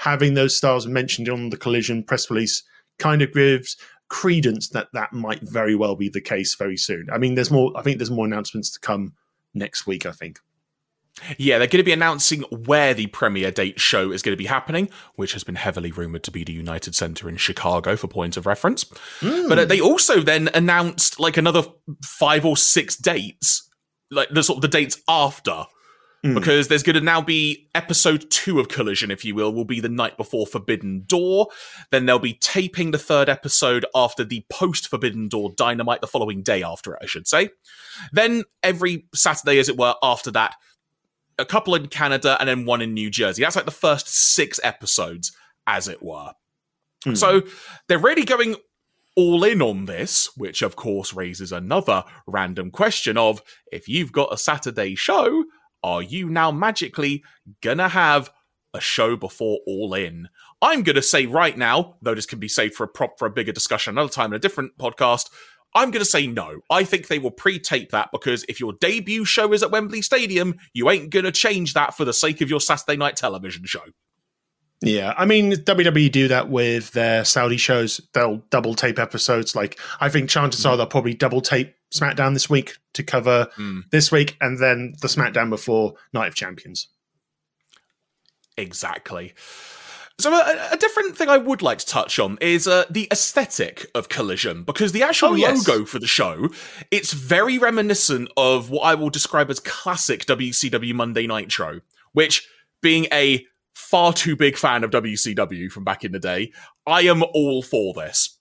having 0.04 0.34
those 0.34 0.56
stars 0.56 0.86
mentioned 0.86 1.30
on 1.30 1.50
the 1.50 1.56
Collision 1.56 2.04
press 2.04 2.30
release 2.30 2.64
kind 3.00 3.22
of 3.22 3.32
gives 3.32 3.78
credence 4.10 4.68
that 4.70 4.90
that 4.92 5.14
might 5.14 5.42
very 5.42 5.76
well 5.76 5.96
be 5.96 6.10
the 6.10 6.22
case 6.22 6.56
very 6.56 6.76
soon. 6.76 7.08
I 7.12 7.18
mean, 7.18 7.36
there's 7.36 7.50
more. 7.50 7.72
I 7.76 7.82
think 7.82 7.98
there's 7.98 8.12
more 8.12 8.26
announcements 8.26 8.70
to 8.72 8.80
come 8.82 9.14
next 9.54 9.88
week. 9.88 10.06
I 10.06 10.12
think. 10.12 10.40
Yeah, 11.38 11.58
they're 11.58 11.68
going 11.68 11.80
to 11.80 11.84
be 11.84 11.94
announcing 11.94 12.42
where 12.42 12.94
the 12.94 13.06
premiere 13.08 13.52
date 13.52 13.80
show 13.80 14.12
is 14.12 14.24
going 14.24 14.34
to 14.34 14.38
be 14.38 14.48
happening, 14.48 14.90
which 15.16 15.34
has 15.34 15.44
been 15.44 15.56
heavily 15.56 15.92
rumored 15.92 16.24
to 16.24 16.32
be 16.32 16.44
the 16.44 16.52
United 16.52 16.96
Center 16.96 17.30
in 17.30 17.38
Chicago 17.38 17.96
for 17.96 18.08
point 18.08 18.36
of 18.36 18.46
reference. 18.46 18.84
Mm. 19.22 19.48
But 19.48 19.60
uh, 19.60 19.66
they 19.66 19.80
also 19.80 20.22
then 20.22 20.50
announced 20.54 21.20
like 21.20 21.38
another 21.38 21.64
five 22.04 22.46
or 22.46 22.58
six 22.58 22.98
dates, 22.98 23.70
like 24.12 24.30
the 24.32 24.44
sort 24.44 24.58
of 24.58 24.64
the 24.64 24.68
dates 24.68 25.00
after 25.08 25.66
Mm. 26.26 26.36
Because 26.36 26.70
there's 26.70 26.84
going 26.84 26.96
to 26.96 27.02
now 27.02 27.22
be 27.22 27.68
episode 27.76 28.30
two 28.30 28.60
of 28.60 28.70
Collision, 28.70 29.12
if 29.12 29.26
you 29.26 29.36
will, 29.36 29.54
will 29.54 29.66
be 29.66 29.82
the 29.82 29.90
night 29.90 30.16
before 30.16 30.48
Forbidden 30.48 31.04
Door. 31.06 31.48
Then 31.92 32.06
they'll 32.06 32.18
be 32.18 32.36
taping 32.36 32.92
the 32.92 32.98
third 32.98 33.28
episode 33.28 33.86
after 33.94 34.24
the 34.24 34.46
post 34.50 34.88
Forbidden 34.88 35.28
Door 35.28 35.54
Dynamite, 35.58 36.00
the 36.00 36.08
following 36.08 36.42
day 36.42 36.64
after 36.64 36.94
it, 36.94 37.00
I 37.02 37.08
should 37.08 37.28
say. 37.28 37.50
Then 38.14 38.44
every 38.62 39.06
Saturday, 39.14 39.60
as 39.60 39.68
it 39.68 39.78
were, 39.78 39.96
after 40.02 40.32
that, 40.32 40.56
a 41.38 41.46
couple 41.46 41.76
in 41.76 41.88
Canada 41.88 42.38
and 42.40 42.48
then 42.48 42.66
one 42.66 42.82
in 42.82 42.94
New 42.94 43.10
Jersey. 43.10 43.44
That's 43.44 43.58
like 43.58 43.66
the 43.66 43.72
first 43.72 44.08
six 44.08 44.62
episodes, 44.64 45.36
as 45.68 45.90
it 45.90 46.02
were. 46.02 46.32
Mm. 47.06 47.18
So 47.18 47.42
they're 47.88 47.98
really 47.98 48.24
going 48.24 48.56
all 49.16 49.44
in 49.44 49.62
on 49.62 49.86
this, 49.86 50.30
which 50.38 50.62
of 50.62 50.76
course 50.76 51.14
raises 51.14 51.52
another 51.52 52.04
random 52.28 52.72
question 52.72 53.18
of 53.18 53.42
if 53.72 53.88
you've 53.88 54.12
got 54.12 54.34
a 54.34 54.38
Saturday 54.38 54.96
show, 54.96 55.44
are 55.84 56.02
you 56.02 56.30
now 56.30 56.52
magically 56.52 57.24
gonna 57.62 57.90
have 57.90 58.30
a 58.74 58.82
show 58.82 59.16
before 59.16 59.60
All 59.68 59.94
In? 59.94 60.30
I'm 60.62 60.84
gonna 60.84 61.02
say 61.02 61.26
right 61.26 61.58
now, 61.58 61.96
though 62.02 62.16
this 62.16 62.26
can 62.26 62.40
be 62.40 62.48
saved 62.48 62.76
for 62.76 62.84
a 62.84 62.88
prop 62.88 63.20
for 63.20 63.26
a 63.26 63.32
bigger 63.32 63.52
discussion 63.52 63.94
another 63.94 64.10
time 64.10 64.32
in 64.32 64.38
a 64.38 64.40
different 64.40 64.78
podcast. 64.78 65.30
I'm 65.76 65.92
going 65.92 66.04
to 66.04 66.10
say 66.10 66.28
no. 66.28 66.60
I 66.70 66.84
think 66.84 67.08
they 67.08 67.20
will 67.20 67.32
pre 67.32 67.60
tape 67.60 67.92
that 67.92 68.10
because 68.12 68.46
if 68.48 68.60
your 68.60 68.74
debut 68.74 69.26
show 69.26 69.54
is 69.54 69.64
at 69.64 69.72
Wembley 69.72 70.02
Stadium, 70.02 70.56
you 70.74 70.90
ain't 70.90 71.10
going 71.10 71.26
to 71.26 71.32
change 71.32 71.74
that 71.74 71.96
for 71.96 72.06
the 72.06 72.14
sake 72.14 72.42
of 72.42 72.50
your 72.50 72.62
Saturday 72.62 72.96
night 72.96 73.16
television 73.16 73.66
show. 73.66 73.82
Yeah, 74.84 75.14
I 75.18 75.26
mean 75.26 75.54
WWE 75.54 76.12
do 76.12 76.28
that 76.28 76.50
with 76.50 76.92
their 76.92 77.24
Saudi 77.24 77.56
shows. 77.56 78.02
They'll 78.14 78.44
double 78.50 78.76
tape 78.76 79.00
episodes. 79.00 79.56
Like 79.56 79.80
I 80.02 80.10
think 80.10 80.30
chances 80.30 80.66
mm. 80.66 80.70
are 80.70 80.78
they'll 80.78 80.86
probably 80.86 81.14
double 81.14 81.42
tape 81.42 81.74
SmackDown 81.94 82.34
this 82.34 82.50
week 82.50 82.78
to 82.94 83.04
cover 83.04 83.48
mm. 83.58 83.84
this 83.92 84.12
week, 84.12 84.36
and 84.42 84.60
then 84.60 84.96
the 85.02 85.08
SmackDown 85.08 85.50
before 85.50 85.94
Night 86.12 86.28
of 86.28 86.36
Champions. 86.36 86.88
Exactly. 88.58 89.34
So 90.20 90.32
a, 90.32 90.70
a, 90.72 90.78
different 90.78 91.18
thing 91.18 91.28
I 91.28 91.38
would 91.38 91.64
like 91.64 91.80
to 91.80 91.86
touch 91.88 92.20
on 92.20 92.38
is 92.40 92.68
uh, 92.68 92.86
the 92.90 93.08
aesthetic 93.12 93.88
of 93.96 94.10
Collision 94.10 94.64
because 94.64 94.92
the 94.92 95.02
actual 95.02 95.30
oh, 95.30 95.36
yes. 95.36 95.68
logo 95.68 95.86
for 95.86 95.98
the 95.98 96.06
show 96.06 96.50
it's 96.92 97.14
very 97.14 97.58
reminiscent 97.58 98.30
of 98.38 98.70
what 98.70 98.82
I 98.82 98.94
will 98.94 99.10
describe 99.10 99.50
as 99.50 99.60
classic 99.60 100.26
WCW 100.26 100.94
Monday 100.94 101.26
Nitro, 101.26 101.82
which 102.12 102.48
being 102.82 103.08
a 103.12 103.44
far 103.74 104.14
too 104.14 104.36
big 104.36 104.56
fan 104.56 104.84
of 104.84 104.92
WCW 104.92 105.72
from 105.72 105.84
back 105.84 106.04
in 106.04 106.12
the 106.12 106.20
day, 106.20 106.52
I 106.86 107.02
am 107.02 107.24
all 107.34 107.64
for 107.64 107.94
this. 107.96 108.38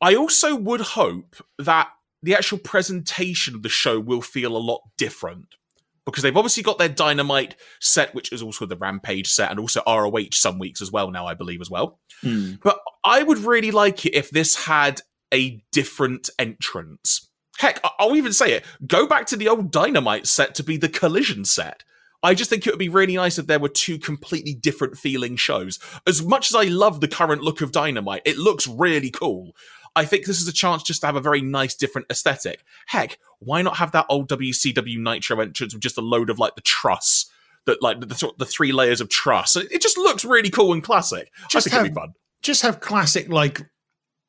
I 0.00 0.14
also 0.14 0.56
would 0.56 0.80
hope 0.80 1.36
that 1.58 1.88
the 2.24 2.34
actual 2.34 2.58
presentation 2.58 3.54
of 3.54 3.62
the 3.62 3.68
show 3.68 4.00
will 4.00 4.22
feel 4.22 4.56
a 4.56 4.58
lot 4.58 4.80
different 4.96 5.54
because 6.04 6.22
they've 6.22 6.36
obviously 6.36 6.62
got 6.62 6.78
their 6.78 6.88
Dynamite 6.88 7.56
set, 7.80 8.14
which 8.14 8.32
is 8.32 8.42
also 8.42 8.66
the 8.66 8.76
Rampage 8.76 9.28
set, 9.28 9.50
and 9.50 9.58
also 9.58 9.82
ROH 9.86 10.32
some 10.32 10.58
weeks 10.58 10.82
as 10.82 10.92
well 10.92 11.10
now, 11.10 11.26
I 11.26 11.34
believe 11.34 11.60
as 11.60 11.70
well. 11.70 11.98
Mm. 12.22 12.60
But 12.62 12.78
I 13.04 13.22
would 13.22 13.38
really 13.38 13.70
like 13.70 14.04
it 14.04 14.14
if 14.14 14.30
this 14.30 14.66
had 14.66 15.00
a 15.32 15.62
different 15.72 16.28
entrance. 16.38 17.28
Heck, 17.58 17.80
I'll 17.98 18.16
even 18.16 18.32
say 18.32 18.52
it. 18.52 18.64
Go 18.86 19.06
back 19.06 19.26
to 19.26 19.36
the 19.36 19.48
old 19.48 19.70
Dynamite 19.70 20.26
set 20.26 20.54
to 20.56 20.62
be 20.62 20.76
the 20.76 20.88
Collision 20.88 21.44
set. 21.44 21.84
I 22.22 22.34
just 22.34 22.48
think 22.50 22.66
it 22.66 22.70
would 22.70 22.78
be 22.78 22.88
really 22.88 23.16
nice 23.16 23.38
if 23.38 23.46
there 23.46 23.58
were 23.58 23.68
two 23.68 23.98
completely 23.98 24.54
different 24.54 24.96
feeling 24.96 25.36
shows. 25.36 25.78
As 26.06 26.22
much 26.22 26.50
as 26.50 26.54
I 26.54 26.64
love 26.64 27.00
the 27.00 27.08
current 27.08 27.42
look 27.42 27.60
of 27.60 27.70
Dynamite, 27.70 28.22
it 28.24 28.38
looks 28.38 28.66
really 28.66 29.10
cool. 29.10 29.52
I 29.96 30.04
think 30.04 30.26
this 30.26 30.40
is 30.40 30.48
a 30.48 30.52
chance 30.52 30.82
just 30.82 31.00
to 31.00 31.06
have 31.06 31.16
a 31.16 31.20
very 31.20 31.40
nice, 31.40 31.74
different 31.74 32.08
aesthetic. 32.10 32.64
Heck, 32.86 33.18
why 33.38 33.62
not 33.62 33.76
have 33.76 33.92
that 33.92 34.06
old 34.08 34.28
WCW 34.28 34.98
Nitro 34.98 35.40
entrance 35.40 35.74
with 35.74 35.82
just 35.82 35.98
a 35.98 36.02
load 36.02 36.30
of 36.30 36.38
like 36.38 36.54
the 36.56 36.62
truss? 36.62 37.26
That 37.66 37.82
like 37.82 38.00
the, 38.00 38.06
the, 38.06 38.32
the 38.38 38.46
three 38.46 38.72
layers 38.72 39.00
of 39.00 39.08
truss. 39.08 39.56
It 39.56 39.80
just 39.80 39.96
looks 39.96 40.22
really 40.22 40.50
cool 40.50 40.74
and 40.74 40.82
classic. 40.82 41.30
Just 41.48 41.66
I 41.66 41.70
think 41.70 41.72
have, 41.72 41.84
it'd 41.86 41.94
be 41.94 42.00
fun. 42.00 42.12
Just 42.42 42.60
have 42.60 42.80
classic 42.80 43.30
like 43.30 43.62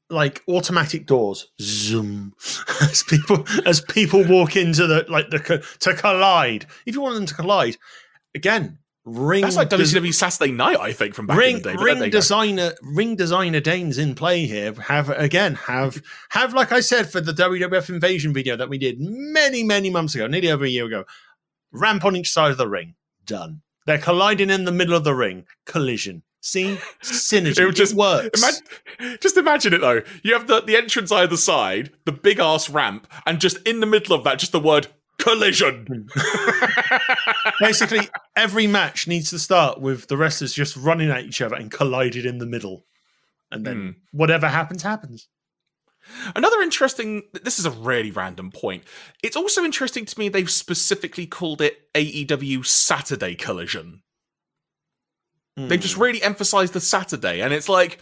like 0.09 0.41
automatic 0.47 1.05
doors 1.05 1.47
zoom 1.59 2.33
as 2.81 3.03
people 3.03 3.45
as 3.65 3.81
people 3.81 4.23
walk 4.25 4.55
into 4.55 4.85
the 4.87 5.05
like 5.09 5.29
the 5.31 5.65
to 5.79 5.93
collide 5.95 6.65
if 6.85 6.93
you 6.93 7.01
want 7.01 7.15
them 7.15 7.25
to 7.25 7.33
collide 7.33 7.75
again 8.35 8.77
ring 9.05 9.41
that's 9.41 9.55
like 9.55 9.69
WCW 9.69 10.13
Saturday 10.13 10.51
Night 10.51 10.79
I 10.79 10.91
think 10.91 11.13
from 11.13 11.27
back 11.27 11.37
ring, 11.37 11.57
in 11.57 11.61
the 11.61 11.73
day 11.73 11.83
ring 11.83 12.09
designer 12.09 12.73
ring 12.81 13.15
designer 13.15 13.59
Dane's 13.59 13.97
in 13.99 14.15
play 14.15 14.45
here 14.47 14.73
have 14.73 15.09
again 15.09 15.55
have 15.55 16.01
have 16.29 16.53
like 16.53 16.71
I 16.71 16.79
said 16.79 17.11
for 17.11 17.21
the 17.21 17.31
WWF 17.31 17.89
invasion 17.89 18.33
video 18.33 18.55
that 18.55 18.67
we 18.69 18.77
did 18.77 18.97
many 18.99 19.63
many 19.63 19.89
months 19.89 20.15
ago 20.15 20.25
nearly 20.27 20.49
over 20.51 20.65
a 20.65 20.69
year 20.69 20.85
ago 20.85 21.05
ramp 21.71 22.03
on 22.03 22.15
each 22.15 22.31
side 22.31 22.51
of 22.51 22.57
the 22.57 22.67
ring 22.67 22.95
Done. 23.25 23.61
They're 23.85 23.97
colliding 23.99 24.49
in 24.49 24.65
the 24.65 24.71
middle 24.71 24.95
of 24.95 25.03
the 25.03 25.13
ring. 25.13 25.45
Collision. 25.65 26.23
See, 26.41 26.77
synergy. 27.03 27.69
It 27.69 27.75
just- 27.75 27.93
it 27.93 27.97
works. 27.97 28.41
Imagine, 28.41 29.17
just 29.19 29.37
imagine 29.37 29.73
it 29.73 29.81
though. 29.81 30.01
You 30.23 30.33
have 30.33 30.45
the, 30.47 30.61
the 30.61 30.75
entrance 30.75 31.11
either 31.11 31.37
side, 31.37 31.91
the 32.05 32.11
big 32.11 32.39
ass 32.39 32.69
ramp, 32.69 33.07
and 33.25 33.39
just 33.41 33.57
in 33.67 33.79
the 33.79 33.85
middle 33.87 34.15
of 34.15 34.23
that, 34.23 34.37
just 34.39 34.51
the 34.51 34.59
word 34.59 34.87
collision. 35.17 35.85
Hmm. 35.87 36.19
Basically, 37.59 38.09
every 38.35 38.67
match 38.67 39.07
needs 39.07 39.29
to 39.31 39.39
start 39.39 39.79
with 39.81 40.07
the 40.07 40.17
wrestlers 40.17 40.53
just 40.53 40.75
running 40.75 41.09
at 41.09 41.23
each 41.23 41.41
other 41.41 41.55
and 41.55 41.71
collided 41.71 42.25
in 42.25 42.37
the 42.39 42.45
middle, 42.45 42.85
and 43.51 43.65
then 43.65 43.77
Hmm. 43.77 44.17
whatever 44.17 44.47
happens, 44.47 44.83
happens. 44.83 45.27
Another 46.35 46.61
interesting. 46.61 47.23
This 47.33 47.57
is 47.57 47.65
a 47.65 47.71
really 47.71 48.11
random 48.11 48.51
point. 48.51 48.83
It's 49.23 49.35
also 49.35 49.63
interesting 49.63 50.05
to 50.05 50.19
me 50.19 50.29
they've 50.29 50.49
specifically 50.49 51.25
called 51.25 51.61
it 51.61 51.89
AEW 51.95 52.63
Saturday 52.63 53.33
Collision. 53.35 54.03
They've 55.57 55.79
just 55.79 55.95
Hmm. 55.95 56.01
really 56.01 56.21
emphasized 56.21 56.73
the 56.73 56.81
Saturday, 56.81 57.39
and 57.41 57.53
it's 57.53 57.69
like, 57.69 58.01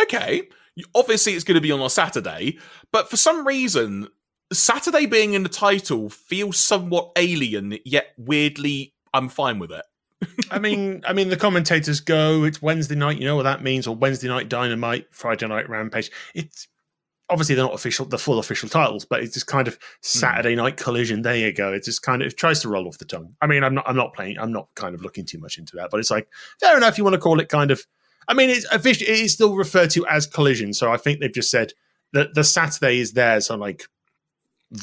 okay, 0.00 0.48
obviously 0.94 1.34
it's 1.34 1.44
going 1.44 1.56
to 1.56 1.60
be 1.60 1.70
on 1.72 1.80
a 1.80 1.90
Saturday, 1.90 2.58
but 2.90 3.10
for 3.10 3.16
some 3.18 3.46
reason, 3.46 4.08
Saturday 4.52 5.06
being 5.06 5.34
in 5.34 5.42
the 5.42 5.48
title 5.48 6.08
feels 6.08 6.58
somewhat 6.58 7.12
alien, 7.16 7.78
yet 7.84 8.12
weirdly, 8.16 8.94
I'm 9.12 9.28
fine 9.28 9.58
with 9.58 9.72
it. 9.72 9.84
I 10.50 10.58
mean, 10.58 11.02
I 11.06 11.12
mean, 11.12 11.28
the 11.28 11.36
commentators 11.36 12.00
go, 12.00 12.44
"It's 12.44 12.62
Wednesday 12.62 12.94
night." 12.94 13.18
You 13.18 13.26
know 13.26 13.36
what 13.36 13.42
that 13.42 13.62
means? 13.62 13.86
Or 13.86 13.94
Wednesday 13.94 14.28
night 14.28 14.48
Dynamite, 14.48 15.08
Friday 15.10 15.46
night 15.46 15.68
Rampage. 15.68 16.10
It's 16.34 16.68
obviously 17.28 17.54
they're 17.54 17.64
not 17.64 17.74
official, 17.74 18.06
the 18.06 18.18
full 18.18 18.38
official 18.38 18.68
titles, 18.68 19.04
but 19.04 19.22
it's 19.22 19.34
just 19.34 19.46
kind 19.46 19.68
of 19.68 19.78
Saturday 20.00 20.54
hmm. 20.54 20.62
night 20.62 20.76
collision. 20.76 21.22
There 21.22 21.36
you 21.36 21.52
go. 21.52 21.72
It 21.72 21.84
just 21.84 22.02
kind 22.02 22.22
of 22.22 22.28
it 22.28 22.36
tries 22.36 22.60
to 22.60 22.68
roll 22.68 22.86
off 22.86 22.98
the 22.98 23.04
tongue. 23.04 23.34
I 23.40 23.46
mean, 23.46 23.64
I'm 23.64 23.74
not, 23.74 23.88
I'm 23.88 23.96
not 23.96 24.14
playing, 24.14 24.38
I'm 24.38 24.52
not 24.52 24.68
kind 24.74 24.94
of 24.94 25.02
looking 25.02 25.26
too 25.26 25.38
much 25.38 25.58
into 25.58 25.76
that, 25.76 25.90
but 25.90 26.00
it's 26.00 26.10
like 26.10 26.28
fair 26.60 26.76
enough. 26.76 26.98
You 26.98 27.04
want 27.04 27.14
to 27.14 27.20
call 27.20 27.40
it 27.40 27.48
kind 27.48 27.70
of. 27.70 27.84
I 28.28 28.34
mean, 28.34 28.50
it's 28.50 28.66
official. 28.72 29.06
It 29.06 29.20
is 29.20 29.34
still 29.34 29.54
referred 29.54 29.90
to 29.90 30.06
as 30.06 30.26
collision, 30.26 30.72
so 30.72 30.90
I 30.90 30.96
think 30.96 31.20
they've 31.20 31.32
just 31.32 31.50
said 31.50 31.72
that 32.12 32.34
the 32.34 32.42
Saturday 32.42 32.98
is 32.98 33.12
there, 33.12 33.40
so 33.40 33.54
I'm 33.54 33.60
like 33.60 33.86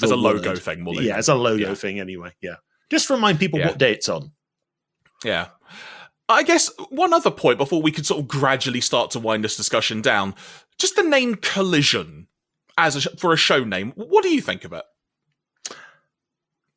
As 0.01 0.11
a 0.11 0.15
logo 0.15 0.49
word. 0.51 0.61
thing, 0.61 0.81
more 0.81 0.95
than 0.95 1.03
Yeah, 1.05 1.17
as 1.17 1.29
a 1.29 1.35
logo 1.35 1.69
Yeah. 1.69 1.73
thing, 1.75 1.99
anyway. 1.99 2.33
Yeah, 2.41 2.55
just 2.89 3.09
remind 3.09 3.39
people 3.39 3.59
Yeah. 3.59 3.67
what 3.67 3.77
day 3.77 3.91
it's 3.93 4.09
on. 4.09 4.31
Yeah. 5.23 5.49
I 6.29 6.43
guess 6.43 6.69
one 6.89 7.13
other 7.13 7.31
point 7.31 7.57
before 7.57 7.81
we 7.81 7.91
could 7.91 8.05
sort 8.05 8.21
of 8.21 8.27
gradually 8.27 8.79
start 8.81 9.11
to 9.11 9.19
wind 9.19 9.43
this 9.43 9.57
discussion 9.57 10.01
down. 10.01 10.35
Just 10.79 10.95
the 10.95 11.03
name 11.03 11.35
Collision 11.35 12.27
as 12.77 12.95
a, 12.95 13.01
sh- 13.01 13.07
for 13.19 13.33
a 13.33 13.37
show 13.37 13.63
name. 13.65 13.91
What 13.95 14.23
do 14.23 14.29
you 14.29 14.41
think 14.41 14.63
of 14.63 14.71
it? 14.73 14.83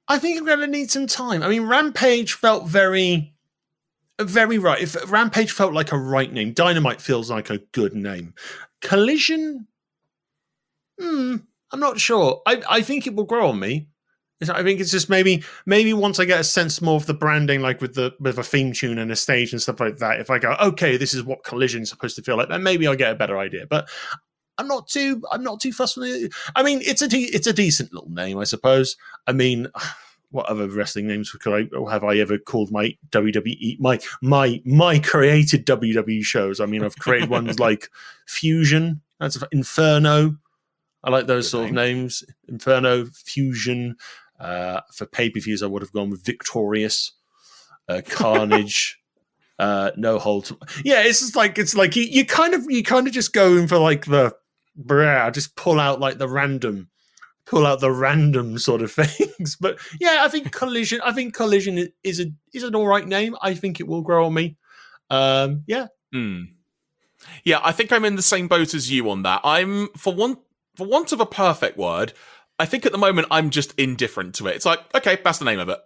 I 0.08 0.18
think 0.18 0.38
I'm 0.38 0.44
going 0.44 0.60
to 0.60 0.66
need 0.66 0.90
some 0.90 1.06
time. 1.06 1.42
I 1.42 1.48
mean, 1.48 1.62
Rampage 1.62 2.32
felt 2.34 2.66
very, 2.68 3.34
very 4.20 4.58
right. 4.58 4.80
If 4.82 5.10
Rampage 5.10 5.52
felt 5.52 5.72
like 5.72 5.92
a 5.92 5.98
right 5.98 6.32
name, 6.32 6.52
Dynamite 6.52 7.00
feels 7.00 7.30
like 7.30 7.48
a 7.50 7.58
good 7.72 7.94
name. 7.94 8.34
Collision, 8.80 9.66
hmm, 11.00 11.36
I'm 11.72 11.80
not 11.80 11.98
sure. 12.00 12.42
I, 12.46 12.62
I 12.68 12.82
think 12.82 13.06
it 13.06 13.14
will 13.14 13.24
grow 13.24 13.48
on 13.48 13.58
me. 13.58 13.88
I 14.42 14.62
think 14.62 14.80
it's 14.80 14.90
just 14.90 15.08
maybe 15.08 15.42
maybe 15.64 15.94
once 15.94 16.20
I 16.20 16.26
get 16.26 16.40
a 16.40 16.44
sense 16.44 16.82
more 16.82 16.96
of 16.96 17.06
the 17.06 17.14
branding, 17.14 17.62
like 17.62 17.80
with 17.80 17.94
the 17.94 18.14
with 18.20 18.38
a 18.38 18.42
theme 18.42 18.72
tune 18.72 18.98
and 18.98 19.10
a 19.10 19.16
stage 19.16 19.52
and 19.52 19.62
stuff 19.62 19.80
like 19.80 19.96
that. 19.98 20.20
If 20.20 20.28
I 20.28 20.38
go, 20.38 20.54
okay, 20.60 20.98
this 20.98 21.14
is 21.14 21.22
what 21.22 21.42
Collision 21.42 21.82
is 21.82 21.88
supposed 21.88 22.16
to 22.16 22.22
feel 22.22 22.36
like, 22.36 22.50
then 22.50 22.62
maybe 22.62 22.86
I'll 22.86 22.96
get 22.96 23.12
a 23.12 23.16
better 23.16 23.38
idea. 23.38 23.66
But 23.66 23.88
I'm 24.58 24.68
not 24.68 24.88
too 24.88 25.22
I'm 25.32 25.42
not 25.42 25.60
too 25.60 25.72
fussed 25.72 25.96
with 25.96 26.10
it. 26.10 26.32
I 26.54 26.62
mean, 26.62 26.80
it's 26.84 27.00
a 27.00 27.08
de- 27.08 27.34
it's 27.34 27.46
a 27.46 27.52
decent 27.52 27.94
little 27.94 28.10
name, 28.10 28.38
I 28.38 28.44
suppose. 28.44 28.96
I 29.26 29.32
mean, 29.32 29.68
what 30.30 30.46
other 30.46 30.68
wrestling 30.68 31.06
names 31.06 31.30
could 31.30 31.54
I 31.54 31.76
or 31.76 31.90
have 31.90 32.04
I 32.04 32.18
ever 32.18 32.36
called 32.36 32.70
my 32.70 32.94
WWE 33.10 33.80
my 33.80 33.98
my 34.20 34.60
my 34.66 34.98
created 34.98 35.64
WWE 35.64 36.22
shows? 36.22 36.60
I 36.60 36.66
mean, 36.66 36.84
I've 36.84 36.98
created 36.98 37.30
ones 37.30 37.58
like 37.58 37.88
Fusion, 38.26 39.00
that's 39.18 39.42
Inferno. 39.50 40.36
I 41.06 41.10
like 41.10 41.26
those 41.26 41.46
Good 41.46 41.50
sort 41.50 41.68
of 41.68 41.72
names. 41.72 42.24
Inferno, 42.48 43.06
Fusion. 43.06 43.96
Uh, 44.38 44.80
for 44.92 45.06
pay 45.06 45.30
per 45.30 45.40
views, 45.40 45.62
I 45.62 45.66
would 45.66 45.80
have 45.80 45.92
gone 45.92 46.10
with 46.10 46.22
Victorious, 46.22 47.12
uh, 47.88 48.02
Carnage. 48.06 49.00
uh, 49.58 49.92
no 49.96 50.18
hold. 50.18 50.54
Yeah, 50.84 51.02
it's 51.04 51.20
just 51.20 51.34
like 51.36 51.56
it's 51.58 51.74
like 51.74 51.96
you, 51.96 52.02
you 52.02 52.26
kind 52.26 52.52
of 52.52 52.66
you 52.68 52.82
kind 52.82 53.06
of 53.06 53.14
just 53.14 53.32
go 53.32 53.56
in 53.56 53.66
for 53.66 53.78
like 53.78 54.04
the 54.04 54.34
brah, 54.78 55.32
just 55.32 55.56
pull 55.56 55.80
out 55.80 56.00
like 56.00 56.18
the 56.18 56.28
random 56.28 56.90
pull 57.46 57.64
out 57.64 57.78
the 57.80 57.92
random 57.92 58.58
sort 58.58 58.82
of 58.82 58.90
things. 59.00 59.56
But 59.58 59.78
yeah, 60.00 60.18
I 60.20 60.28
think 60.28 60.52
collision. 60.52 61.00
I 61.02 61.12
think 61.12 61.32
collision 61.32 61.88
is 62.02 62.20
a 62.20 62.26
is 62.52 62.62
an 62.64 62.74
all 62.74 62.86
right 62.86 63.06
name. 63.06 63.36
I 63.40 63.54
think 63.54 63.80
it 63.80 63.86
will 63.86 64.02
grow 64.02 64.26
on 64.26 64.34
me. 64.34 64.56
Um, 65.08 65.62
yeah, 65.66 65.86
Hmm. 66.12 66.42
Yeah, 67.44 67.60
I 67.62 67.72
think 67.72 67.92
I'm 67.92 68.04
in 68.04 68.16
the 68.16 68.22
same 68.22 68.48
boat 68.48 68.74
as 68.74 68.90
you 68.90 69.08
on 69.10 69.22
that. 69.22 69.40
I'm 69.44 69.88
for 69.96 70.12
one 70.14 70.36
for 70.76 70.86
want 70.86 71.12
of 71.12 71.20
a 71.20 71.26
perfect 71.26 71.76
word, 71.76 72.12
I 72.58 72.66
think 72.66 72.86
at 72.86 72.92
the 72.92 72.98
moment 72.98 73.28
I'm 73.30 73.50
just 73.50 73.74
indifferent 73.78 74.34
to 74.36 74.46
it. 74.46 74.56
It's 74.56 74.66
like, 74.66 74.80
okay, 74.94 75.18
that's 75.22 75.38
the 75.38 75.44
name 75.44 75.58
of 75.58 75.68
it. 75.68 75.78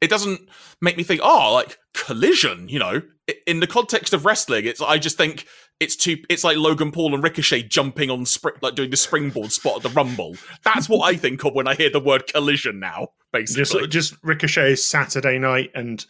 It 0.00 0.10
doesn't 0.10 0.48
make 0.80 0.96
me 0.96 1.02
think, 1.02 1.20
oh, 1.24 1.54
like 1.54 1.78
collision, 1.94 2.68
you 2.68 2.78
know. 2.78 3.02
In 3.46 3.60
the 3.60 3.66
context 3.66 4.14
of 4.14 4.24
wrestling, 4.24 4.64
it's 4.64 4.80
I 4.80 4.98
just 4.98 5.18
think 5.18 5.46
it's 5.80 5.96
too 5.96 6.18
it's 6.30 6.44
like 6.44 6.56
Logan 6.56 6.92
Paul 6.92 7.14
and 7.14 7.22
Ricochet 7.22 7.64
jumping 7.64 8.10
on 8.10 8.24
spring 8.24 8.54
like 8.62 8.74
doing 8.74 8.90
the 8.90 8.96
springboard 8.96 9.52
spot 9.52 9.76
at 9.76 9.82
the 9.82 9.90
Rumble. 9.90 10.36
That's 10.64 10.88
what 10.88 11.02
I 11.06 11.16
think 11.16 11.44
of 11.44 11.54
when 11.54 11.68
I 11.68 11.74
hear 11.74 11.90
the 11.90 12.00
word 12.00 12.26
collision 12.26 12.80
now, 12.80 13.08
basically. 13.32 13.86
just 13.86 13.90
just 13.90 14.24
Ricochet's 14.24 14.84
Saturday 14.84 15.38
night 15.38 15.70
and. 15.74 16.04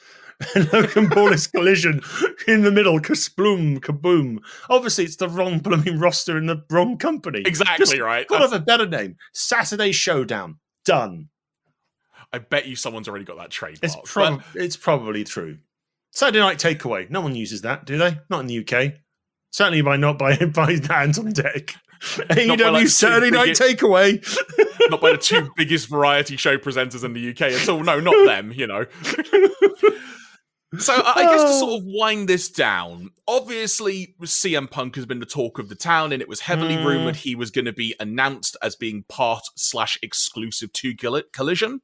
And 0.54 1.10
Paul 1.10 1.32
is 1.32 1.46
collision 1.48 2.00
in 2.46 2.62
the 2.62 2.70
middle, 2.70 3.00
kasploom, 3.00 3.80
kaboom. 3.80 4.38
Obviously, 4.70 5.04
it's 5.04 5.16
the 5.16 5.28
wrong 5.28 5.58
blooming 5.58 5.98
roster 5.98 6.38
in 6.38 6.46
the 6.46 6.64
wrong 6.70 6.96
company. 6.96 7.42
exactly 7.44 7.84
Just 7.84 7.98
right. 7.98 8.26
Could 8.26 8.40
have 8.40 8.52
a 8.52 8.60
better 8.60 8.86
name. 8.86 9.16
Saturday 9.32 9.92
Showdown. 9.92 10.58
Done. 10.84 11.28
I 12.32 12.38
bet 12.38 12.66
you 12.66 12.76
someone's 12.76 13.08
already 13.08 13.24
got 13.24 13.38
that 13.38 13.50
trademark. 13.50 13.82
It's 13.82 14.14
but- 14.14 14.40
it's 14.54 14.76
probably 14.76 15.24
true. 15.24 15.58
Saturday 16.12 16.40
Night 16.40 16.58
Takeaway. 16.58 17.10
No 17.10 17.20
one 17.20 17.34
uses 17.34 17.62
that, 17.62 17.84
do 17.84 17.98
they? 17.98 18.18
Not 18.30 18.40
in 18.40 18.46
the 18.46 18.58
UK. 18.58 18.94
Certainly 19.50 19.82
by 19.82 19.96
not 19.96 20.18
by 20.18 20.36
by 20.54 20.72
Ant 20.72 21.18
and 21.18 21.34
Dec. 21.34 21.74
AEW 22.00 22.72
like, 22.72 22.88
Saturday 22.88 23.30
Night 23.30 23.50
Takeaway. 23.50 24.24
not 24.90 25.00
by 25.00 25.12
the 25.12 25.18
two 25.18 25.50
biggest 25.56 25.88
variety 25.88 26.36
show 26.36 26.56
presenters 26.56 27.04
in 27.04 27.12
the 27.12 27.30
UK 27.30 27.42
at 27.52 27.68
all. 27.68 27.82
No, 27.82 27.98
not 27.98 28.14
them, 28.26 28.52
you 28.52 28.66
know. 28.66 28.84
So 30.78 30.92
I 30.92 31.22
guess 31.22 31.44
to 31.44 31.58
sort 31.58 31.80
of 31.80 31.86
wind 31.86 32.28
this 32.28 32.50
down, 32.50 33.10
obviously 33.26 34.14
CM 34.22 34.70
Punk 34.70 34.96
has 34.96 35.06
been 35.06 35.18
the 35.18 35.24
talk 35.24 35.58
of 35.58 35.70
the 35.70 35.74
town, 35.74 36.12
and 36.12 36.20
it 36.20 36.28
was 36.28 36.40
heavily 36.40 36.76
Mm. 36.76 36.84
rumored 36.84 37.16
he 37.16 37.34
was 37.34 37.50
going 37.50 37.64
to 37.64 37.72
be 37.72 37.94
announced 37.98 38.54
as 38.60 38.76
being 38.76 39.04
part 39.08 39.44
slash 39.56 39.96
exclusive 40.02 40.70
to 40.74 40.94
Coll- 40.94 41.22
Collision. 41.32 41.80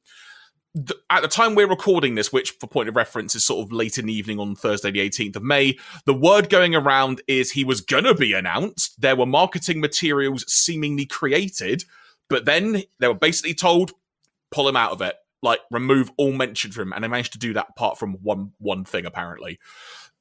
At 1.09 1.21
the 1.23 1.27
time 1.27 1.55
we're 1.55 1.67
recording 1.69 2.13
this, 2.13 2.31
which 2.31 2.51
for 2.59 2.67
point 2.67 2.87
of 2.87 2.95
reference 2.95 3.33
is 3.33 3.43
sort 3.43 3.65
of 3.65 3.71
late 3.71 3.97
in 3.97 4.05
the 4.05 4.13
evening 4.13 4.39
on 4.39 4.55
Thursday, 4.55 4.91
the 4.91 4.99
18th 4.99 5.37
of 5.37 5.41
May, 5.43 5.79
the 6.05 6.13
word 6.13 6.49
going 6.49 6.75
around 6.75 7.21
is 7.27 7.51
he 7.51 7.63
was 7.63 7.81
going 7.81 8.03
to 8.03 8.13
be 8.13 8.33
announced. 8.33 9.01
There 9.01 9.15
were 9.15 9.25
marketing 9.25 9.79
materials 9.79 10.45
seemingly 10.47 11.07
created, 11.07 11.85
but 12.29 12.45
then 12.45 12.83
they 12.99 13.07
were 13.07 13.15
basically 13.15 13.55
told, 13.55 13.93
pull 14.51 14.67
him 14.69 14.75
out 14.75 14.91
of 14.91 15.01
it 15.01 15.15
like 15.45 15.61
remove 15.71 16.11
all 16.17 16.33
mention 16.33 16.71
from 16.71 16.89
him 16.89 16.93
and 16.93 17.03
they 17.03 17.07
managed 17.07 17.33
to 17.33 17.39
do 17.39 17.53
that 17.53 17.67
apart 17.69 17.97
from 17.97 18.15
one 18.21 18.51
one 18.57 18.83
thing 18.83 19.05
apparently. 19.05 19.59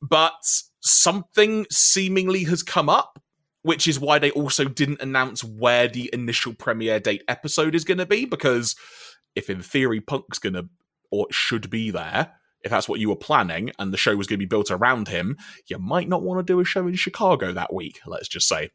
But 0.00 0.34
something 0.80 1.66
seemingly 1.70 2.44
has 2.44 2.62
come 2.62 2.88
up 2.88 3.18
which 3.62 3.88
is 3.88 3.98
why 3.98 4.18
they 4.18 4.30
also 4.32 4.66
didn't 4.66 5.00
announce 5.00 5.42
where 5.42 5.88
the 5.88 6.10
initial 6.12 6.52
premiere 6.52 7.00
date 7.00 7.24
episode 7.28 7.74
is 7.74 7.82
going 7.82 7.96
to 7.96 8.04
be 8.06 8.26
because 8.26 8.76
if 9.34 9.48
in 9.48 9.62
theory 9.62 10.00
punk's 10.00 10.38
going 10.38 10.52
to 10.52 10.68
or 11.10 11.26
should 11.30 11.70
be 11.70 11.90
there 11.90 12.32
if 12.62 12.70
that's 12.70 12.88
what 12.88 13.00
you 13.00 13.08
were 13.08 13.16
planning 13.16 13.70
and 13.78 13.92
the 13.92 13.96
show 13.96 14.14
was 14.16 14.26
going 14.26 14.38
to 14.38 14.44
be 14.44 14.48
built 14.48 14.70
around 14.70 15.08
him 15.08 15.36
you 15.66 15.78
might 15.78 16.08
not 16.08 16.22
want 16.22 16.38
to 16.38 16.52
do 16.52 16.60
a 16.60 16.64
show 16.64 16.86
in 16.86 16.94
chicago 16.94 17.52
that 17.52 17.72
week 17.72 18.00
let's 18.06 18.28
just 18.28 18.46
say 18.46 18.70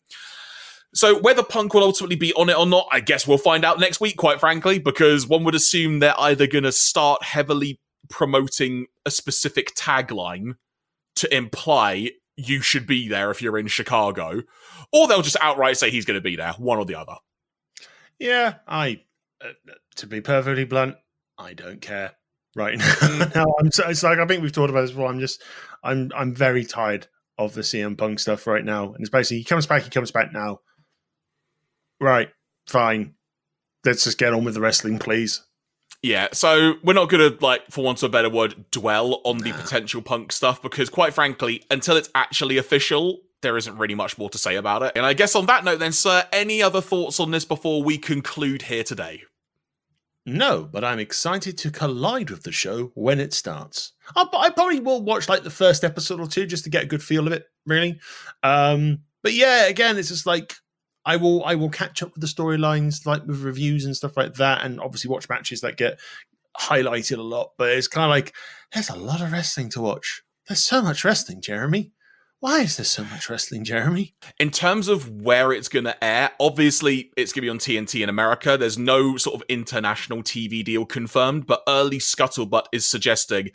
so 0.93 1.19
whether 1.19 1.43
Punk 1.43 1.73
will 1.73 1.83
ultimately 1.83 2.15
be 2.15 2.33
on 2.33 2.49
it 2.49 2.57
or 2.57 2.65
not, 2.65 2.87
I 2.91 2.99
guess 2.99 3.27
we'll 3.27 3.37
find 3.37 3.63
out 3.63 3.79
next 3.79 4.01
week, 4.01 4.17
quite 4.17 4.39
frankly, 4.39 4.79
because 4.79 5.27
one 5.27 5.43
would 5.43 5.55
assume 5.55 5.99
they're 5.99 6.19
either 6.19 6.47
going 6.47 6.63
to 6.63 6.71
start 6.71 7.23
heavily 7.23 7.79
promoting 8.09 8.87
a 9.05 9.11
specific 9.11 9.75
tagline 9.75 10.55
to 11.15 11.33
imply 11.35 12.11
you 12.35 12.61
should 12.61 12.87
be 12.87 13.07
there 13.07 13.29
if 13.29 13.41
you're 13.41 13.57
in 13.57 13.67
Chicago, 13.67 14.41
or 14.91 15.07
they'll 15.07 15.21
just 15.21 15.37
outright 15.41 15.77
say 15.77 15.89
he's 15.89 16.05
going 16.05 16.17
to 16.17 16.21
be 16.21 16.35
there, 16.35 16.53
one 16.53 16.79
or 16.79 16.85
the 16.85 16.95
other. 16.95 17.15
Yeah, 18.17 18.55
I. 18.67 19.01
Uh, 19.41 19.53
to 19.95 20.07
be 20.07 20.19
perfectly 20.19 20.65
blunt, 20.65 20.95
I 21.37 21.53
don't 21.53 21.81
care 21.81 22.11
right 22.55 22.77
now. 22.77 23.31
now 23.35 23.45
I'm 23.59 23.71
so, 23.71 23.87
it's 23.87 24.03
like 24.03 24.19
I 24.19 24.25
think 24.25 24.41
we've 24.41 24.51
talked 24.51 24.69
about 24.69 24.81
this 24.81 24.91
before. 24.91 25.07
I'm 25.07 25.19
just 25.19 25.41
I'm 25.83 26.11
I'm 26.15 26.35
very 26.35 26.65
tired 26.65 27.07
of 27.37 27.53
the 27.53 27.61
CM 27.61 27.97
Punk 27.97 28.19
stuff 28.19 28.47
right 28.47 28.63
now, 28.63 28.93
and 28.93 28.99
it's 28.99 29.09
basically 29.09 29.37
he 29.37 29.43
comes 29.45 29.65
back, 29.65 29.83
he 29.83 29.89
comes 29.89 30.11
back 30.11 30.33
now. 30.33 30.59
Right, 31.99 32.29
fine. 32.67 33.15
Let's 33.85 34.03
just 34.03 34.17
get 34.17 34.33
on 34.33 34.43
with 34.43 34.53
the 34.53 34.61
wrestling, 34.61 34.99
please. 34.99 35.41
Yeah, 36.01 36.29
so 36.31 36.75
we're 36.83 36.93
not 36.93 37.09
going 37.09 37.31
to, 37.31 37.45
like, 37.45 37.69
for 37.71 37.83
want 37.83 38.01
of 38.03 38.09
a 38.09 38.11
better 38.11 38.29
word, 38.29 38.65
dwell 38.71 39.21
on 39.25 39.39
the 39.39 39.51
potential 39.53 40.01
punk 40.01 40.31
stuff 40.31 40.61
because, 40.61 40.89
quite 40.89 41.13
frankly, 41.13 41.63
until 41.69 41.97
it's 41.97 42.09
actually 42.15 42.57
official, 42.57 43.19
there 43.41 43.57
isn't 43.57 43.77
really 43.77 43.95
much 43.95 44.17
more 44.17 44.29
to 44.29 44.37
say 44.37 44.55
about 44.55 44.83
it. 44.83 44.93
And 44.95 45.05
I 45.05 45.13
guess 45.13 45.35
on 45.35 45.45
that 45.47 45.63
note, 45.63 45.79
then, 45.79 45.91
sir, 45.91 46.25
any 46.31 46.61
other 46.61 46.81
thoughts 46.81 47.19
on 47.19 47.31
this 47.31 47.45
before 47.45 47.83
we 47.83 47.97
conclude 47.97 48.63
here 48.63 48.83
today? 48.83 49.23
No, 50.25 50.63
but 50.71 50.83
I'm 50.83 50.99
excited 50.99 51.57
to 51.59 51.71
collide 51.71 52.29
with 52.29 52.43
the 52.43 52.51
show 52.51 52.91
when 52.93 53.19
it 53.19 53.33
starts. 53.33 53.93
I, 54.15 54.27
I 54.31 54.49
probably 54.51 54.79
will 54.79 55.01
watch 55.01 55.27
like 55.27 55.43
the 55.43 55.49
first 55.49 55.83
episode 55.83 56.19
or 56.19 56.27
two 56.27 56.45
just 56.45 56.65
to 56.65 56.69
get 56.69 56.83
a 56.83 56.87
good 56.87 57.01
feel 57.01 57.25
of 57.25 57.33
it, 57.33 57.45
really. 57.65 57.99
Um, 58.43 58.99
but 59.23 59.33
yeah, 59.33 59.65
again, 59.65 59.97
it's 59.97 60.09
just 60.09 60.25
like 60.25 60.55
I 61.05 61.15
will 61.15 61.43
I 61.43 61.55
will 61.55 61.69
catch 61.69 62.03
up 62.03 62.13
with 62.13 62.21
the 62.21 62.27
storylines, 62.27 63.05
like 63.05 63.25
with 63.25 63.41
reviews 63.41 63.85
and 63.85 63.95
stuff 63.95 64.17
like 64.17 64.35
that, 64.35 64.63
and 64.65 64.79
obviously 64.79 65.09
watch 65.09 65.29
matches 65.29 65.61
that 65.61 65.77
get 65.77 65.99
highlighted 66.59 67.17
a 67.17 67.23
lot. 67.23 67.51
But 67.57 67.69
it's 67.71 67.87
kind 67.87 68.05
of 68.05 68.09
like 68.09 68.33
there's 68.73 68.89
a 68.89 68.95
lot 68.95 69.21
of 69.21 69.31
wrestling 69.31 69.69
to 69.71 69.81
watch. 69.81 70.21
There's 70.47 70.63
so 70.63 70.81
much 70.81 71.03
wrestling, 71.03 71.41
Jeremy. 71.41 71.91
Why 72.41 72.61
is 72.61 72.77
there 72.77 72.85
so 72.85 73.03
much 73.03 73.29
wrestling, 73.29 73.65
Jeremy? 73.65 74.15
In 74.39 74.49
terms 74.49 74.87
of 74.87 75.09
where 75.09 75.51
it's 75.51 75.67
going 75.67 75.83
to 75.83 76.01
air, 76.01 76.31
obviously 76.39 77.11
it's 77.17 77.33
going 77.33 77.41
to 77.41 77.45
be 77.45 77.49
on 77.49 77.57
TNT 77.57 78.01
in 78.01 78.07
America. 78.07 78.57
There's 78.57 78.77
no 78.77 79.17
sort 79.17 79.35
of 79.35 79.43
international 79.49 80.23
TV 80.23 80.63
deal 80.63 80.85
confirmed, 80.85 81.47
but 81.47 81.63
early 81.67 81.97
scuttlebutt 81.97 82.67
is 82.71 82.85
suggesting 82.85 83.49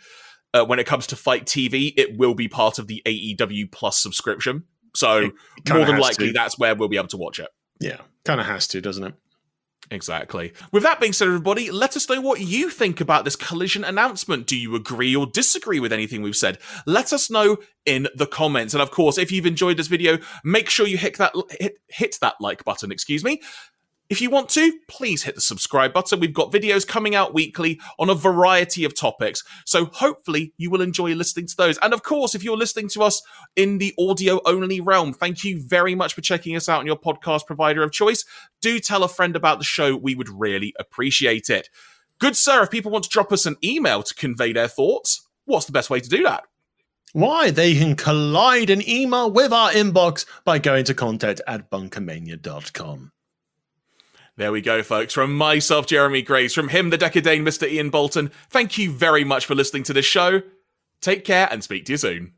uh, 0.53 0.67
when 0.67 0.79
it 0.79 0.87
comes 0.87 1.07
to 1.09 1.17
FITE 1.17 1.47
TV, 1.47 1.95
it 1.97 2.19
will 2.19 2.35
be 2.35 2.47
part 2.47 2.79
of 2.79 2.87
the 2.87 3.03
AEW 3.07 3.73
Plus 3.73 3.99
subscription. 3.99 4.65
So 4.95 5.33
more 5.69 5.85
than 5.85 5.99
likely, 5.99 6.29
to. 6.29 6.33
that's 6.33 6.59
where 6.59 6.75
we'll 6.75 6.89
be 6.89 6.97
able 6.97 7.09
to 7.09 7.17
watch 7.17 7.39
it. 7.39 7.49
Yeah, 7.81 7.99
kind 8.25 8.41
of 8.41 8.47
has 8.47 8.67
to, 8.69 8.81
doesn't 8.81 9.05
it? 9.05 9.15
Exactly. 9.91 10.53
With 10.73 10.83
that 10.83 11.01
being 11.01 11.13
said, 11.13 11.29
everybody, 11.29 11.71
let 11.71 11.97
us 11.97 12.09
know 12.09 12.21
what 12.21 12.41
you 12.41 12.71
think 12.71 13.01
about 13.01 13.25
this 13.25 13.37
collision 13.37 13.85
announcement. 13.85 14.47
Do 14.47 14.57
you 14.57 14.75
agree 14.75 15.15
or 15.15 15.27
disagree 15.27 15.79
with 15.79 15.93
anything 15.93 16.23
we've 16.23 16.37
said? 16.37 16.59
Let 16.87 17.13
us 17.13 17.31
know 17.31 17.59
in 17.85 18.09
the 18.15 18.27
comments. 18.27 18.73
And 18.73 18.83
of 18.83 18.91
course, 18.91 19.19
if 19.19 19.31
you've 19.31 19.47
enjoyed 19.47 19.77
this 19.77 19.89
video, 19.89 20.19
make 20.43 20.71
sure 20.71 20.87
you 20.87 20.97
hit 20.97 21.19
that 21.19 21.35
hit, 21.61 21.75
hit 21.89 22.17
that 22.23 22.37
like 22.41 22.65
button, 22.65 22.91
excuse 22.91 23.23
me. 23.23 23.43
If 24.11 24.21
you 24.21 24.29
want 24.29 24.51
to, 24.51 24.73
please 24.87 25.23
hit 25.23 25.35
the 25.35 25.41
subscribe 25.41 25.95
button. 25.95 26.21
We've 26.21 26.33
got 26.33 26.53
videos 26.53 26.87
coming 26.87 27.15
out 27.15 27.33
weekly 27.33 27.81
on 27.99 28.11
a 28.11 28.15
variety 28.15 28.85
of 28.85 28.95
topics. 28.95 29.43
So 29.65 29.87
hopefully 29.87 30.53
you 30.59 30.71
will 30.71 30.83
enjoy 30.83 31.15
listening 31.15 31.47
to 31.47 31.57
those. 31.57 31.79
And 31.79 31.95
of 31.95 32.03
course, 32.03 32.35
if 32.35 32.45
you're 32.45 32.57
listening 32.57 32.89
to 32.91 33.03
us 33.03 33.23
in 33.57 33.79
the 33.79 33.95
audio 33.99 34.41
only 34.45 34.81
realm, 34.81 35.15
thank 35.15 35.43
you 35.43 35.61
very 35.63 35.95
much 35.95 36.13
for 36.13 36.21
checking 36.21 36.55
us 36.55 36.69
out 36.69 36.81
on 36.81 36.87
your 36.87 36.99
podcast 36.99 37.47
provider 37.47 37.83
of 37.83 37.93
choice. 37.93 38.27
Do 38.61 38.79
tell 38.79 39.05
a 39.05 39.09
friend 39.09 39.37
about 39.37 39.59
the 39.59 39.65
show. 39.65 39.97
We 39.97 40.15
would 40.15 40.29
really 40.29 40.75
appreciate 40.79 41.49
it. 41.49 41.71
Good 42.19 42.37
sir, 42.37 42.63
if 42.63 42.71
people 42.71 42.93
want 42.93 43.05
to 43.05 43.11
drop 43.11 43.33
us 43.33 43.47
an 43.47 43.57
email 43.65 44.03
to 44.03 44.15
convey 44.15 44.53
their 44.53 44.69
thoughts, 44.69 45.27
what's 45.47 45.67
the 45.67 45.73
best 45.73 45.91
way 45.91 46.01
to 46.01 46.09
do 46.09 46.23
that? 46.25 46.45
Why, 47.15 47.51
they 47.51 47.75
can 47.75 47.97
collide 47.97 48.71
an 48.71 48.87
email 48.89 49.31
with 49.31 49.53
our 49.53 49.71
inbox 49.71 50.27
by 50.45 50.59
going 50.59 50.85
to 50.87 50.95
contact 50.95 51.41
at 51.47 51.71
bunkamania.com. 51.71 53.13
There 54.37 54.51
we 54.51 54.61
go, 54.61 54.83
folks. 54.83 55.15
From 55.15 55.37
myself, 55.37 55.87
Jeremy 55.87 56.21
Graves, 56.21 56.55
from 56.55 56.69
him, 56.69 56.91
the 56.91 56.99
Dekker 56.99 57.23
Dane, 57.23 57.45
Mr. 57.45 57.71
Ian 57.71 57.91
Bolton, 57.91 58.33
thank 58.51 58.77
you 58.79 58.91
very 58.91 59.23
much 59.23 59.47
for 59.47 59.55
listening 59.55 59.85
to 59.85 59.93
this 59.93 60.07
show. 60.07 60.43
Take 61.01 61.25
care 61.25 61.49
and 61.53 61.63
speak 61.63 61.85
to 61.87 61.93
you 61.93 61.99
soon. 61.99 62.33